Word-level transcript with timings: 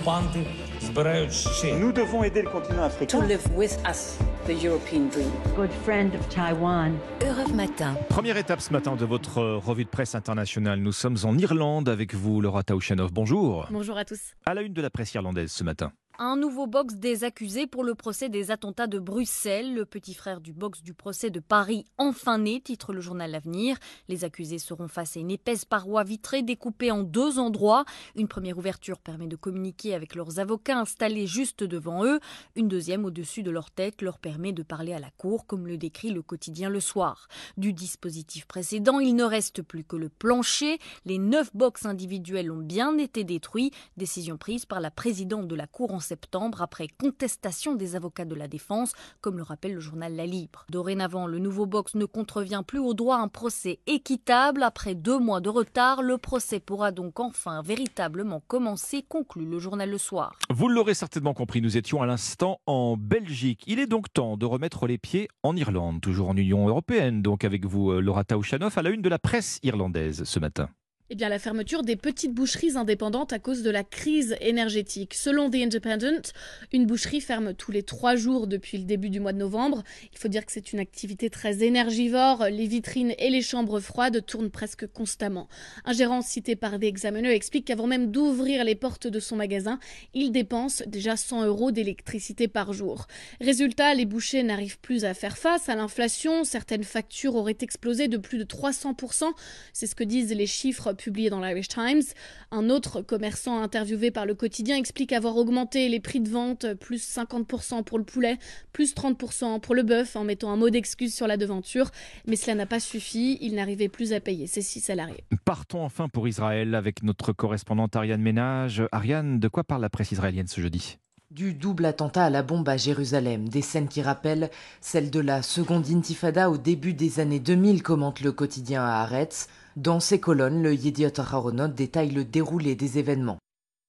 окупанти 0.00 0.45
збирають 0.81 1.33
ще. 1.33 1.73
Nous 1.75 1.91
devons 1.93 2.23
aider 2.23 2.41
le 2.43 2.49
continent 2.51 2.87
to 2.89 2.93
africain. 2.93 3.27
live 3.27 3.45
with 3.61 3.73
us 3.91 4.17
the 4.47 4.55
European 4.65 5.03
dream. 5.13 5.31
good 5.55 5.71
friend 5.85 6.11
of 6.19 6.21
Taiwan. 6.29 6.89
Europe 7.29 7.53
Matin. 7.55 7.93
Première 8.09 8.37
étape 8.37 8.61
ce 8.61 8.71
matin 8.73 8.95
de 8.95 9.05
votre 9.05 9.37
euh, 9.39 9.57
revue 9.57 9.85
de 9.85 9.89
presse 9.89 10.15
internationale. 10.15 10.79
Nous 10.79 10.91
sommes 11.03 11.17
en 11.23 11.37
Irlande 11.37 11.87
avec 11.89 12.13
vous, 12.15 12.41
Laura 12.41 12.63
Taouchanov. 12.63 13.11
Bonjour. 13.11 13.67
Bonjour 13.71 13.97
à 13.97 14.05
tous. 14.05 14.21
À 14.45 14.53
la 14.53 14.61
une 14.61 14.73
de 14.73 14.81
la 14.81 14.89
presse 14.89 15.13
irlandaise 15.13 15.51
ce 15.51 15.63
matin. 15.63 15.91
Un 16.23 16.35
nouveau 16.35 16.67
box 16.67 16.97
des 16.97 17.23
accusés 17.23 17.65
pour 17.65 17.83
le 17.83 17.95
procès 17.95 18.29
des 18.29 18.51
attentats 18.51 18.85
de 18.85 18.99
Bruxelles. 18.99 19.73
Le 19.73 19.85
petit 19.85 20.13
frère 20.13 20.39
du 20.39 20.53
box 20.53 20.83
du 20.83 20.93
procès 20.93 21.31
de 21.31 21.39
Paris, 21.39 21.83
enfin 21.97 22.37
né, 22.37 22.61
titre 22.61 22.93
le 22.93 23.01
journal 23.01 23.31
L'Avenir. 23.31 23.75
Les 24.07 24.23
accusés 24.23 24.59
seront 24.59 24.87
face 24.87 25.17
à 25.17 25.19
une 25.19 25.31
épaisse 25.31 25.65
paroi 25.65 26.03
vitrée 26.03 26.43
découpée 26.43 26.91
en 26.91 27.01
deux 27.01 27.39
endroits. 27.39 27.85
Une 28.15 28.27
première 28.27 28.59
ouverture 28.59 28.99
permet 28.99 29.25
de 29.25 29.35
communiquer 29.35 29.95
avec 29.95 30.13
leurs 30.13 30.37
avocats 30.37 30.77
installés 30.77 31.25
juste 31.25 31.63
devant 31.63 32.05
eux. 32.05 32.19
Une 32.55 32.67
deuxième 32.67 33.03
au-dessus 33.03 33.41
de 33.41 33.49
leur 33.49 33.71
tête 33.71 34.03
leur 34.03 34.19
permet 34.19 34.53
de 34.53 34.61
parler 34.61 34.93
à 34.93 34.99
la 34.99 35.09
cour, 35.17 35.47
comme 35.47 35.65
le 35.65 35.79
décrit 35.79 36.11
le 36.11 36.21
quotidien 36.21 36.69
Le 36.69 36.81
Soir. 36.81 37.29
Du 37.57 37.73
dispositif 37.73 38.45
précédent, 38.45 38.99
il 38.99 39.15
ne 39.15 39.23
reste 39.23 39.63
plus 39.63 39.83
que 39.83 39.95
le 39.95 40.09
plancher. 40.09 40.77
Les 41.03 41.17
neuf 41.17 41.49
box 41.55 41.87
individuels 41.87 42.51
ont 42.51 42.61
bien 42.61 42.99
été 42.99 43.23
détruits. 43.23 43.71
Décision 43.97 44.37
prise 44.37 44.67
par 44.67 44.81
la 44.81 44.91
présidente 44.91 45.47
de 45.47 45.55
la 45.55 45.65
cour 45.65 45.91
en 45.91 45.99
septembre 46.11 46.61
après 46.61 46.89
contestation 46.89 47.73
des 47.73 47.95
avocats 47.95 48.25
de 48.25 48.35
la 48.35 48.49
défense, 48.49 48.91
comme 49.21 49.37
le 49.37 49.43
rappelle 49.43 49.75
le 49.75 49.79
journal 49.79 50.13
La 50.13 50.25
Libre. 50.25 50.65
Dorénavant, 50.69 51.25
le 51.25 51.39
nouveau 51.39 51.65
box 51.65 51.95
ne 51.95 52.03
contrevient 52.03 52.63
plus 52.67 52.79
au 52.79 52.93
droit 52.93 53.15
à 53.15 53.21
un 53.21 53.29
procès 53.29 53.79
équitable. 53.87 54.61
Après 54.61 54.93
deux 54.93 55.19
mois 55.19 55.39
de 55.39 55.47
retard, 55.47 56.01
le 56.01 56.17
procès 56.17 56.59
pourra 56.59 56.91
donc 56.91 57.21
enfin 57.21 57.61
véritablement 57.61 58.41
commencer, 58.45 59.05
conclut 59.07 59.45
le 59.45 59.57
journal 59.57 59.89
Le 59.89 59.97
Soir. 59.97 60.35
Vous 60.49 60.67
l'aurez 60.67 60.95
certainement 60.95 61.33
compris, 61.33 61.61
nous 61.61 61.77
étions 61.77 62.01
à 62.01 62.05
l'instant 62.05 62.59
en 62.65 62.97
Belgique. 62.97 63.63
Il 63.67 63.79
est 63.79 63.87
donc 63.87 64.11
temps 64.11 64.35
de 64.35 64.45
remettre 64.45 64.87
les 64.87 64.97
pieds 64.97 65.29
en 65.43 65.55
Irlande, 65.55 66.01
toujours 66.01 66.27
en 66.27 66.35
Union 66.35 66.67
européenne, 66.67 67.21
donc 67.21 67.45
avec 67.45 67.65
vous, 67.65 67.91
euh, 67.91 68.01
Laura 68.01 68.25
Taouchanov, 68.25 68.77
à 68.77 68.81
la 68.81 68.89
une 68.89 69.01
de 69.01 69.07
la 69.07 69.19
presse 69.19 69.59
irlandaise 69.63 70.25
ce 70.25 70.39
matin. 70.39 70.67
Eh 71.13 71.15
bien, 71.15 71.27
la 71.27 71.39
fermeture 71.39 71.83
des 71.83 71.97
petites 71.97 72.33
boucheries 72.33 72.77
indépendantes 72.77 73.33
à 73.33 73.39
cause 73.39 73.63
de 73.63 73.69
la 73.69 73.83
crise 73.83 74.37
énergétique. 74.39 75.13
Selon 75.13 75.49
The 75.49 75.55
Independent, 75.55 76.31
une 76.71 76.85
boucherie 76.85 77.19
ferme 77.19 77.53
tous 77.53 77.73
les 77.73 77.83
trois 77.83 78.15
jours 78.15 78.47
depuis 78.47 78.77
le 78.77 78.85
début 78.85 79.09
du 79.09 79.19
mois 79.19 79.33
de 79.33 79.37
novembre. 79.37 79.83
Il 80.13 80.17
faut 80.17 80.29
dire 80.29 80.45
que 80.45 80.53
c'est 80.53 80.71
une 80.71 80.79
activité 80.79 81.29
très 81.29 81.63
énergivore. 81.63 82.45
Les 82.49 82.65
vitrines 82.65 83.13
et 83.19 83.29
les 83.29 83.41
chambres 83.41 83.81
froides 83.81 84.25
tournent 84.25 84.51
presque 84.51 84.87
constamment. 84.87 85.49
Un 85.83 85.91
gérant 85.91 86.21
cité 86.21 86.55
par 86.55 86.79
The 86.79 86.83
Examiner 86.83 87.33
explique 87.33 87.65
qu'avant 87.65 87.87
même 87.87 88.09
d'ouvrir 88.09 88.63
les 88.63 88.75
portes 88.75 89.07
de 89.07 89.19
son 89.19 89.35
magasin, 89.35 89.79
il 90.13 90.31
dépense 90.31 90.81
déjà 90.87 91.17
100 91.17 91.43
euros 91.43 91.71
d'électricité 91.71 92.47
par 92.47 92.71
jour. 92.71 93.07
Résultat, 93.41 93.95
les 93.95 94.05
bouchers 94.05 94.43
n'arrivent 94.43 94.79
plus 94.79 95.03
à 95.03 95.13
faire 95.13 95.37
face 95.37 95.67
à 95.67 95.75
l'inflation. 95.75 96.45
Certaines 96.45 96.85
factures 96.85 97.35
auraient 97.35 97.57
explosé 97.59 98.07
de 98.07 98.15
plus 98.15 98.37
de 98.37 98.45
300%. 98.45 99.25
C'est 99.73 99.87
ce 99.87 99.95
que 99.95 100.05
disent 100.05 100.31
les 100.33 100.47
chiffres 100.47 100.93
publié 101.01 101.29
dans 101.29 101.41
l'Irish 101.41 101.67
Times. 101.67 102.03
Un 102.51 102.69
autre 102.69 103.01
commerçant 103.01 103.61
interviewé 103.61 104.11
par 104.11 104.25
le 104.25 104.35
quotidien 104.35 104.77
explique 104.77 105.11
avoir 105.11 105.35
augmenté 105.35 105.89
les 105.89 105.99
prix 105.99 106.19
de 106.19 106.29
vente 106.29 106.73
plus 106.75 107.03
50% 107.03 107.83
pour 107.83 107.97
le 107.97 108.03
poulet, 108.03 108.37
plus 108.71 108.93
30% 108.93 109.59
pour 109.59 109.75
le 109.75 109.83
bœuf 109.83 110.15
en 110.15 110.23
mettant 110.23 110.51
un 110.51 110.57
mot 110.57 110.69
d'excuse 110.69 111.13
sur 111.13 111.27
la 111.27 111.37
devanture. 111.37 111.89
Mais 112.27 112.35
cela 112.35 112.55
n'a 112.55 112.65
pas 112.65 112.79
suffi, 112.79 113.37
il 113.41 113.55
n'arrivait 113.55 113.89
plus 113.89 114.13
à 114.13 114.19
payer 114.19 114.47
ses 114.47 114.61
six 114.61 114.79
salariés. 114.79 115.23
Partons 115.43 115.83
enfin 115.83 116.07
pour 116.07 116.27
Israël 116.27 116.75
avec 116.75 117.03
notre 117.03 117.33
correspondante 117.33 117.95
Ariane 117.95 118.21
Ménage. 118.21 118.83
Ariane, 118.91 119.39
de 119.39 119.47
quoi 119.47 119.63
parle 119.63 119.81
la 119.81 119.89
presse 119.89 120.11
israélienne 120.11 120.47
ce 120.47 120.61
jeudi? 120.61 120.97
Du 121.31 121.53
double 121.53 121.85
attentat 121.85 122.25
à 122.25 122.29
la 122.29 122.43
bombe 122.43 122.67
à 122.67 122.75
Jérusalem, 122.75 123.47
des 123.47 123.61
scènes 123.61 123.87
qui 123.87 124.01
rappellent 124.01 124.49
celles 124.81 125.09
de 125.09 125.21
la 125.21 125.41
seconde 125.41 125.89
intifada 125.89 126.49
au 126.49 126.57
début 126.57 126.93
des 126.93 127.21
années 127.21 127.39
2000, 127.39 127.83
commente 127.83 128.19
le 128.19 128.33
quotidien 128.33 128.83
à 128.83 129.01
Haaretz. 129.01 129.47
Dans 129.77 130.01
ses 130.01 130.19
colonnes, 130.19 130.61
le 130.61 130.75
Yediot 130.75 131.17
Aharonot 131.17 131.69
détaille 131.69 132.11
le 132.11 132.25
déroulé 132.25 132.75
des 132.75 132.99
événements. 132.99 133.37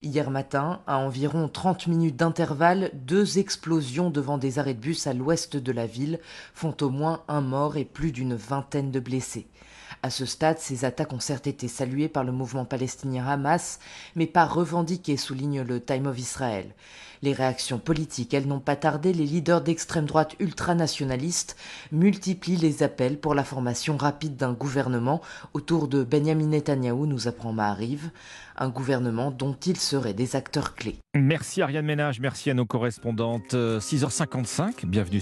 Hier 0.03 0.31
matin, 0.31 0.83
à 0.87 0.99
environ 0.99 1.49
30 1.49 1.89
minutes 1.89 2.15
d'intervalle, 2.15 2.93
deux 2.95 3.39
explosions 3.39 4.11
devant 4.11 4.39
des 4.39 4.61
arrêts 4.61 4.75
de 4.75 4.79
bus 4.79 5.09
à 5.09 5.13
l'ouest 5.13 5.57
de 5.57 5.73
la 5.73 5.87
ville 5.87 6.21
font 6.55 6.77
au 6.81 6.91
moins 6.91 7.25
un 7.27 7.41
mort 7.41 7.77
et 7.77 7.85
plus 7.85 8.13
d'une 8.13 8.37
vingtaine 8.37 8.93
de 8.93 9.01
blessés. 9.01 9.49
À 10.05 10.11
ce 10.11 10.27
stade, 10.27 10.59
ces 10.59 10.85
attaques 10.85 11.13
ont 11.13 11.21
certes 11.21 11.47
été 11.47 11.69
saluées 11.69 12.09
par 12.09 12.25
le 12.25 12.33
mouvement 12.33 12.65
palestinien 12.65 13.25
Hamas, 13.25 13.79
mais 14.17 14.27
pas 14.27 14.45
revendiquées, 14.45 15.17
souligne 15.17 15.63
le 15.63 15.81
Time 15.81 16.09
of 16.09 16.19
Israel. 16.19 16.67
Les 17.23 17.33
réactions 17.33 17.79
politiques, 17.79 18.35
elles 18.35 18.49
n'ont 18.49 18.59
pas 18.59 18.75
tardé, 18.75 19.13
les 19.13 19.27
leaders 19.27 19.61
d'extrême 19.61 20.07
droite 20.07 20.35
ultranationalistes 20.41 21.57
multiplient 21.93 22.57
les 22.57 22.83
appels 22.83 23.17
pour 23.17 23.37
la 23.37 23.45
formation 23.45 23.97
rapide 23.97 24.35
d'un 24.35 24.53
gouvernement 24.53 25.21
autour 25.55 25.87
de 25.87 26.03
Benjamin 26.03 26.47
Netanyahou, 26.47 27.07
nous 27.07 27.29
apprend 27.29 27.53
Maariv, 27.53 28.11
un 28.57 28.71
gouvernement 28.71 29.31
dont 29.31 29.57
ils 29.67 29.79
seraient 29.79 30.15
des 30.15 30.35
acteurs 30.35 30.75
clés. 30.75 30.99
Merci 31.15 31.63
Ariane 31.63 31.87
Ménage, 31.87 32.19
merci 32.19 32.51
à 32.51 32.55
nos 32.55 32.67
correspondantes. 32.67 33.55
Euh, 33.55 33.79
6h55, 33.79 34.85
bienvenue 34.85 35.21